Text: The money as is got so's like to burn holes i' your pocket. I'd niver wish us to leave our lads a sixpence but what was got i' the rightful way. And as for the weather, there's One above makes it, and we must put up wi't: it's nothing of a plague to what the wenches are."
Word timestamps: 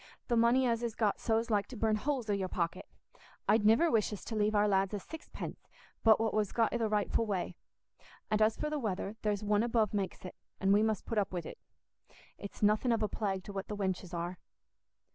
The 0.29 0.35
money 0.35 0.65
as 0.65 0.81
is 0.81 0.95
got 0.95 1.19
so's 1.19 1.51
like 1.51 1.67
to 1.67 1.77
burn 1.77 1.95
holes 1.97 2.27
i' 2.27 2.33
your 2.33 2.47
pocket. 2.47 2.87
I'd 3.47 3.67
niver 3.67 3.91
wish 3.91 4.11
us 4.11 4.25
to 4.25 4.35
leave 4.35 4.55
our 4.55 4.67
lads 4.67 4.95
a 4.95 4.99
sixpence 4.99 5.67
but 6.03 6.19
what 6.19 6.33
was 6.33 6.51
got 6.51 6.73
i' 6.73 6.77
the 6.77 6.89
rightful 6.89 7.27
way. 7.27 7.55
And 8.31 8.41
as 8.41 8.57
for 8.57 8.71
the 8.71 8.79
weather, 8.79 9.15
there's 9.21 9.43
One 9.43 9.61
above 9.61 9.93
makes 9.93 10.25
it, 10.25 10.33
and 10.59 10.73
we 10.73 10.81
must 10.81 11.05
put 11.05 11.19
up 11.19 11.31
wi't: 11.31 11.55
it's 12.39 12.63
nothing 12.63 12.91
of 12.91 13.03
a 13.03 13.07
plague 13.07 13.43
to 13.43 13.53
what 13.53 13.67
the 13.67 13.77
wenches 13.77 14.11
are." 14.11 14.39